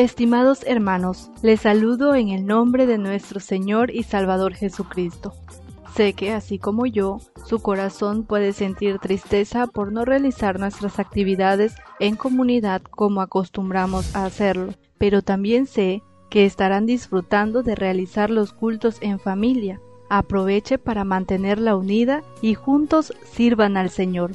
[0.00, 5.34] Estimados hermanos, les saludo en el nombre de nuestro Señor y Salvador Jesucristo.
[5.94, 11.74] Sé que, así como yo, su corazón puede sentir tristeza por no realizar nuestras actividades
[11.98, 18.54] en comunidad como acostumbramos a hacerlo, pero también sé que estarán disfrutando de realizar los
[18.54, 19.82] cultos en familia.
[20.08, 24.30] Aproveche para mantenerla unida y juntos sirvan al Señor.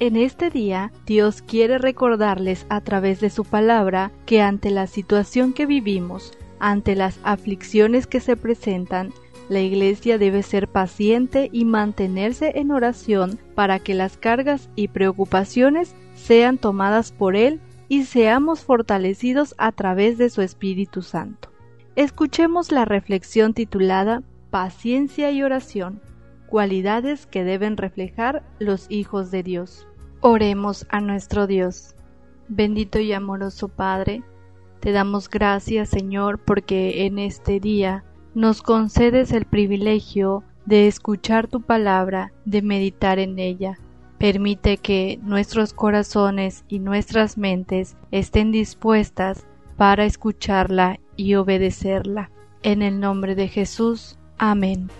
[0.00, 5.52] En este día, Dios quiere recordarles a través de su palabra que ante la situación
[5.52, 9.12] que vivimos, ante las aflicciones que se presentan,
[9.48, 15.96] la Iglesia debe ser paciente y mantenerse en oración para que las cargas y preocupaciones
[16.14, 21.50] sean tomadas por Él y seamos fortalecidos a través de su Espíritu Santo.
[21.96, 26.00] Escuchemos la reflexión titulada Paciencia y oración,
[26.46, 29.87] cualidades que deben reflejar los hijos de Dios.
[30.20, 31.94] Oremos a nuestro Dios.
[32.48, 34.24] Bendito y amoroso Padre,
[34.80, 38.04] te damos gracias Señor porque en este día
[38.34, 43.78] nos concedes el privilegio de escuchar tu palabra, de meditar en ella.
[44.18, 52.30] Permite que nuestros corazones y nuestras mentes estén dispuestas para escucharla y obedecerla.
[52.62, 54.18] En el nombre de Jesús.
[54.36, 54.90] Amén.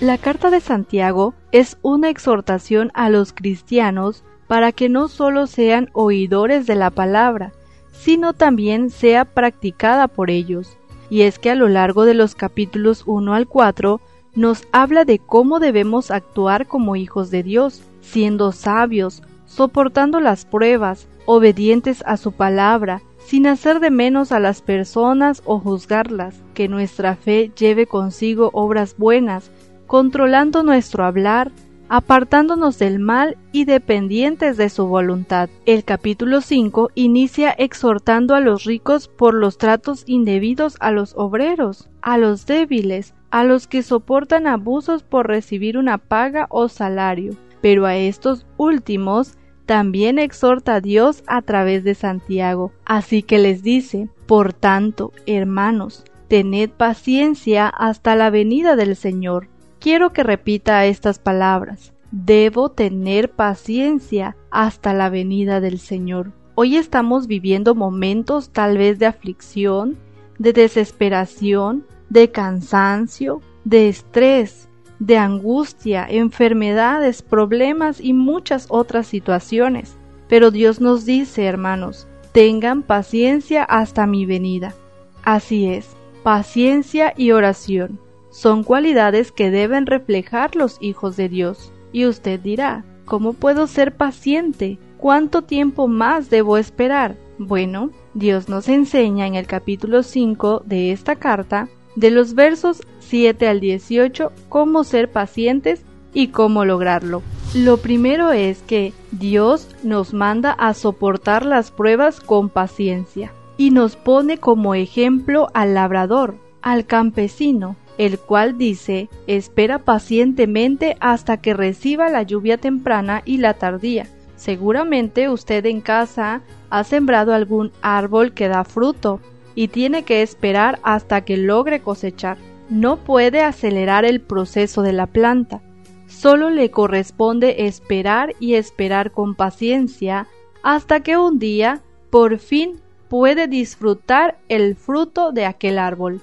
[0.00, 5.90] La carta de Santiago es una exhortación a los cristianos para que no solo sean
[5.92, 7.52] oidores de la palabra,
[7.92, 10.78] sino también sea practicada por ellos.
[11.10, 14.00] Y es que a lo largo de los capítulos 1 al 4
[14.34, 21.08] nos habla de cómo debemos actuar como hijos de Dios, siendo sabios, soportando las pruebas,
[21.26, 27.16] obedientes a su palabra, sin hacer de menos a las personas o juzgarlas, que nuestra
[27.16, 29.50] fe lleve consigo obras buenas,
[29.90, 31.50] controlando nuestro hablar,
[31.88, 35.50] apartándonos del mal y dependientes de su voluntad.
[35.66, 41.90] El capítulo 5 inicia exhortando a los ricos por los tratos indebidos a los obreros,
[42.02, 47.34] a los débiles, a los que soportan abusos por recibir una paga o salario.
[47.60, 52.70] Pero a estos últimos también exhorta a Dios a través de Santiago.
[52.84, 59.48] Así que les dice, por tanto, hermanos, tened paciencia hasta la venida del Señor
[59.80, 61.92] quiero que repita estas palabras.
[62.12, 66.32] Debo tener paciencia hasta la venida del Señor.
[66.54, 69.96] Hoy estamos viviendo momentos tal vez de aflicción,
[70.38, 74.68] de desesperación, de cansancio, de estrés,
[74.98, 79.96] de angustia, enfermedades, problemas y muchas otras situaciones.
[80.28, 84.74] Pero Dios nos dice, hermanos, tengan paciencia hasta mi venida.
[85.22, 85.88] Así es,
[86.22, 87.98] paciencia y oración
[88.30, 91.72] son cualidades que deben reflejar los hijos de Dios.
[91.92, 94.78] Y usted dirá, ¿cómo puedo ser paciente?
[94.96, 97.16] ¿Cuánto tiempo más debo esperar?
[97.38, 103.48] Bueno, Dios nos enseña en el capítulo 5 de esta carta, de los versos 7
[103.48, 107.22] al 18, cómo ser pacientes y cómo lograrlo.
[107.54, 113.96] Lo primero es que Dios nos manda a soportar las pruebas con paciencia y nos
[113.96, 122.08] pone como ejemplo al labrador, al campesino, el cual dice, espera pacientemente hasta que reciba
[122.08, 124.06] la lluvia temprana y la tardía.
[124.36, 126.40] Seguramente usted en casa
[126.70, 129.20] ha sembrado algún árbol que da fruto
[129.54, 132.38] y tiene que esperar hasta que logre cosechar.
[132.70, 135.60] No puede acelerar el proceso de la planta.
[136.06, 140.26] Solo le corresponde esperar y esperar con paciencia
[140.62, 146.22] hasta que un día, por fin, puede disfrutar el fruto de aquel árbol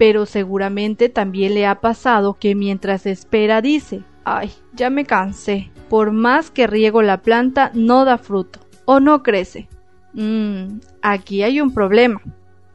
[0.00, 6.10] pero seguramente también le ha pasado que mientras espera dice, ay, ya me cansé, por
[6.10, 9.68] más que riego la planta no da fruto o no crece.
[10.14, 12.22] Mmm, aquí hay un problema,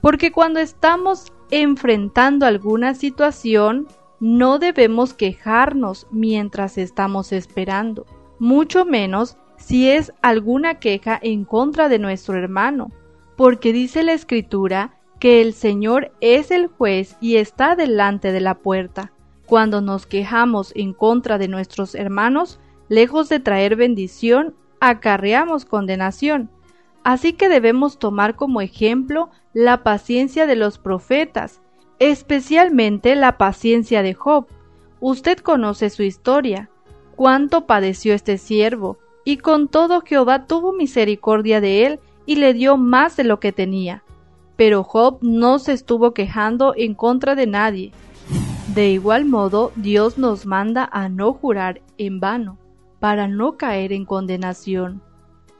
[0.01, 3.87] porque cuando estamos enfrentando alguna situación,
[4.19, 8.05] no debemos quejarnos mientras estamos esperando,
[8.37, 12.91] mucho menos si es alguna queja en contra de nuestro hermano,
[13.35, 14.94] porque dice la escritura
[15.25, 19.11] que el Señor es el juez y está delante de la puerta.
[19.47, 26.51] Cuando nos quejamos en contra de nuestros hermanos, lejos de traer bendición, acarreamos condenación.
[27.03, 31.59] Así que debemos tomar como ejemplo la paciencia de los profetas,
[31.97, 34.45] especialmente la paciencia de Job.
[34.99, 36.69] Usted conoce su historia,
[37.15, 42.77] cuánto padeció este siervo, y con todo Jehová tuvo misericordia de él y le dio
[42.77, 44.03] más de lo que tenía.
[44.55, 47.91] Pero Job no se estuvo quejando en contra de nadie.
[48.73, 52.57] De igual modo, Dios nos manda a no jurar en vano,
[52.99, 55.01] para no caer en condenación.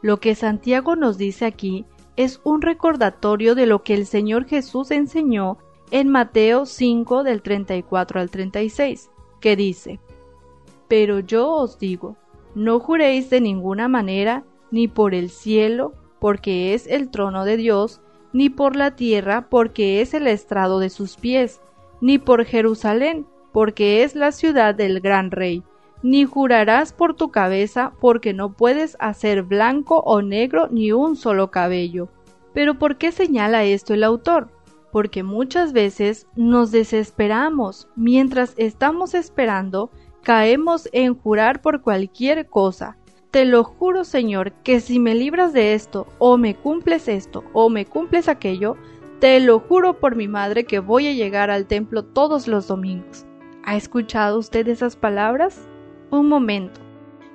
[0.01, 4.92] Lo que Santiago nos dice aquí es un recordatorio de lo que el Señor Jesús
[4.92, 5.57] enseñó
[5.92, 9.09] en Mateo 5 del 34 al 36,
[9.39, 10.00] que dice,
[10.88, 12.15] Pero yo os digo,
[12.53, 18.01] no juréis de ninguna manera, ni por el cielo, porque es el trono de Dios,
[18.35, 21.61] ni por la tierra, porque es el estrado de sus pies,
[22.01, 25.63] ni por Jerusalén, porque es la ciudad del gran rey,
[26.03, 31.49] ni jurarás por tu cabeza, porque no puedes hacer blanco o negro ni un solo
[31.49, 32.09] cabello.
[32.53, 34.49] Pero ¿por qué señala esto el autor?
[34.91, 39.91] Porque muchas veces nos desesperamos, mientras estamos esperando,
[40.23, 42.97] caemos en jurar por cualquier cosa,
[43.35, 47.69] te lo juro, Señor, que si me libras de esto, o me cumples esto, o
[47.69, 48.77] me cumples aquello,
[49.19, 53.25] te lo juro por mi madre que voy a llegar al templo todos los domingos.
[53.65, 55.67] ¿Ha escuchado usted esas palabras?
[56.11, 56.79] Un momento.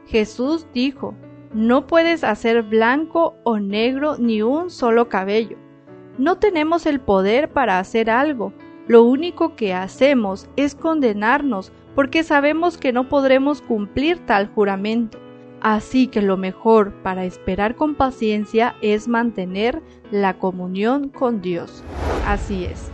[0.06, 1.14] Jesús dijo,
[1.52, 5.58] no puedes hacer blanco o negro ni un solo cabello.
[6.17, 8.55] No tenemos el poder para hacer algo.
[8.88, 15.20] Lo único que hacemos es condenarnos porque sabemos que no podremos cumplir tal juramento.
[15.61, 21.85] Así que lo mejor para esperar con paciencia es mantener la comunión con Dios.
[22.27, 22.91] Así es.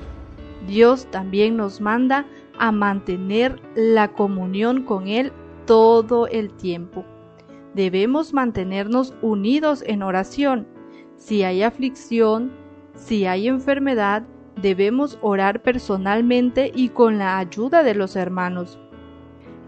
[0.67, 2.27] Dios también nos manda
[2.59, 5.33] a mantener la comunión con Él
[5.67, 7.05] todo el tiempo.
[7.75, 10.67] Debemos mantenernos unidos en oración.
[11.17, 12.51] Si hay aflicción,
[12.95, 14.25] si hay enfermedad,
[14.61, 18.79] debemos orar personalmente y con la ayuda de los hermanos.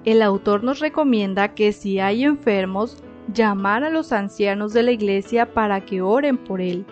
[0.04, 3.02] El autor nos recomienda que si hay enfermos,
[3.34, 6.86] llamar a los ancianos de la iglesia para que oren por él.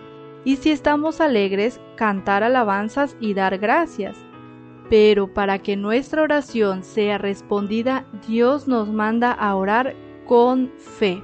[0.44, 4.16] Y si estamos alegres, cantar alabanzas y dar gracias.
[4.90, 9.94] Pero para que nuestra oración sea respondida, Dios nos manda a orar
[10.26, 11.22] con fe.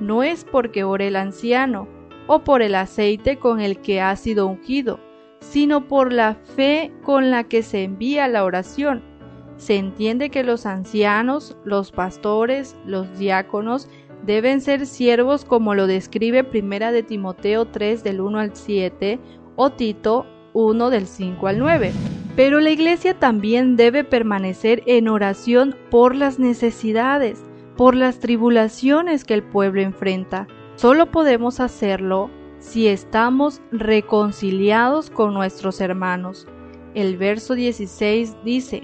[0.00, 1.88] No es porque ore el anciano
[2.26, 4.98] o por el aceite con el que ha sido ungido,
[5.40, 9.13] sino por la fe con la que se envía la oración
[9.56, 13.88] se entiende que los ancianos, los pastores, los diáconos
[14.26, 19.20] deben ser siervos como lo describe Primera de Timoteo 3 del 1 al 7
[19.56, 21.92] o Tito 1 del 5 al 9.
[22.36, 27.44] Pero la iglesia también debe permanecer en oración por las necesidades,
[27.76, 30.48] por las tribulaciones que el pueblo enfrenta.
[30.76, 36.46] Solo podemos hacerlo si estamos reconciliados con nuestros hermanos.
[36.94, 38.82] El verso 16 dice,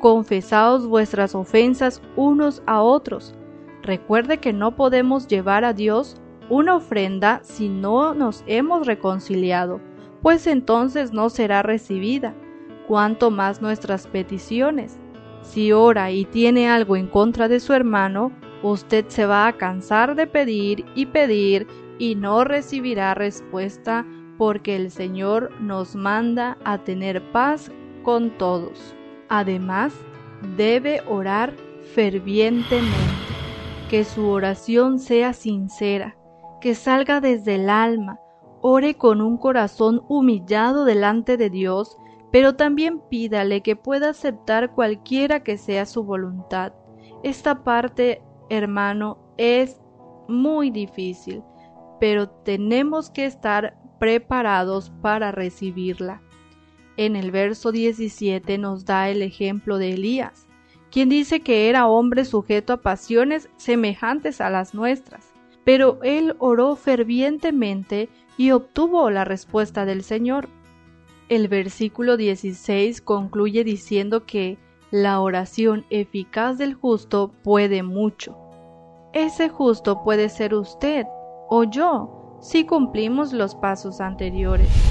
[0.00, 3.34] confesaos vuestras ofensas unos a otros.
[3.82, 9.80] Recuerde que no podemos llevar a Dios una ofrenda si no nos hemos reconciliado,
[10.22, 12.34] pues entonces no será recibida,
[12.88, 14.98] cuanto más nuestras peticiones.
[15.42, 18.32] Si ora y tiene algo en contra de su hermano,
[18.62, 21.66] usted se va a cansar de pedir y pedir
[21.98, 24.04] y no recibirá respuesta
[24.36, 27.70] porque el Señor nos manda a tener paz
[28.02, 28.94] con todos.
[29.30, 29.94] Además,
[30.56, 31.54] debe orar
[31.94, 32.90] fervientemente,
[33.88, 36.16] que su oración sea sincera,
[36.60, 38.18] que salga desde el alma,
[38.60, 41.96] ore con un corazón humillado delante de Dios,
[42.32, 46.72] pero también pídale que pueda aceptar cualquiera que sea su voluntad.
[47.22, 49.80] Esta parte, hermano, es
[50.28, 51.44] muy difícil,
[52.00, 56.20] pero tenemos que estar preparados para recibirla.
[56.96, 60.46] En el verso 17 nos da el ejemplo de Elías,
[60.90, 65.32] quien dice que era hombre sujeto a pasiones semejantes a las nuestras,
[65.64, 70.48] pero él oró fervientemente y obtuvo la respuesta del Señor.
[71.28, 74.58] El versículo 16 concluye diciendo que
[74.90, 78.36] la oración eficaz del justo puede mucho.
[79.12, 81.06] Ese justo puede ser usted
[81.48, 84.89] o yo si cumplimos los pasos anteriores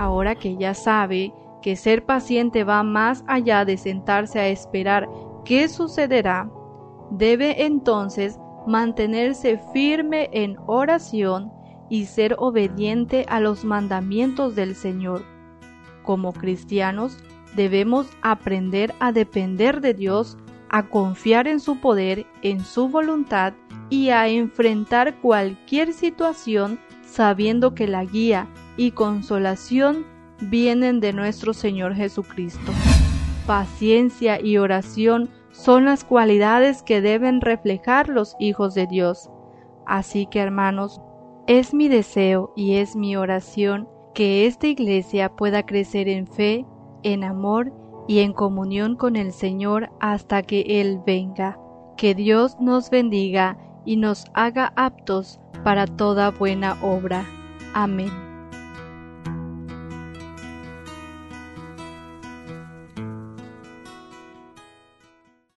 [0.00, 5.06] ahora que ya sabe que ser paciente va más allá de sentarse a esperar
[5.44, 6.50] qué sucederá,
[7.10, 11.52] debe entonces mantenerse firme en oración
[11.90, 15.22] y ser obediente a los mandamientos del Señor.
[16.02, 17.18] Como cristianos
[17.54, 20.38] debemos aprender a depender de Dios,
[20.70, 23.52] a confiar en su poder, en su voluntad
[23.90, 28.48] y a enfrentar cualquier situación sabiendo que la guía
[28.80, 30.06] y consolación
[30.40, 32.72] vienen de nuestro Señor Jesucristo.
[33.46, 39.28] Paciencia y oración son las cualidades que deben reflejar los hijos de Dios.
[39.84, 40.98] Así que hermanos,
[41.46, 46.64] es mi deseo y es mi oración que esta iglesia pueda crecer en fe,
[47.02, 47.74] en amor
[48.08, 51.58] y en comunión con el Señor hasta que Él venga.
[51.98, 57.26] Que Dios nos bendiga y nos haga aptos para toda buena obra.
[57.74, 58.29] Amén.